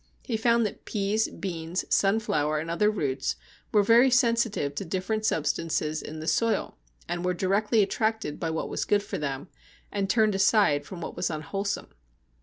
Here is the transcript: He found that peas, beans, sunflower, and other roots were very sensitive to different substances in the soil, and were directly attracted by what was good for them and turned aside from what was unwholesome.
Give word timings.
He 0.23 0.35
found 0.35 0.65
that 0.65 0.83
peas, 0.83 1.27
beans, 1.27 1.85
sunflower, 1.87 2.57
and 2.57 2.71
other 2.71 2.89
roots 2.89 3.35
were 3.71 3.83
very 3.83 4.09
sensitive 4.09 4.73
to 4.73 4.83
different 4.83 5.25
substances 5.27 6.01
in 6.01 6.19
the 6.19 6.25
soil, 6.27 6.75
and 7.07 7.23
were 7.23 7.35
directly 7.35 7.83
attracted 7.83 8.39
by 8.39 8.49
what 8.49 8.67
was 8.67 8.83
good 8.83 9.03
for 9.03 9.19
them 9.19 9.47
and 9.91 10.09
turned 10.09 10.33
aside 10.33 10.87
from 10.87 11.01
what 11.01 11.15
was 11.15 11.29
unwholesome. 11.29 11.89